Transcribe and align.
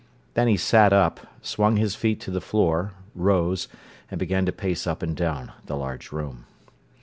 Then 0.33 0.47
he 0.47 0.57
sat 0.57 0.93
up, 0.93 1.19
swung 1.43 1.75
his 1.77 1.93
feet 1.93 2.19
to 2.21 2.31
the 2.31 2.41
floor, 2.41 2.93
rose, 3.13 3.67
and 4.09 4.17
began 4.17 4.47
to 4.47 4.51
pace 4.51 4.87
up 4.87 5.03
and 5.03 5.15
down 5.15 5.51
the 5.67 5.77
large 5.77 6.11
room. 6.11 6.45